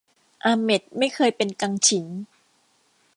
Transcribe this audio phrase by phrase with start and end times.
[0.43, 2.07] อาเหม็ดไม่เคยเป็นกังฉิน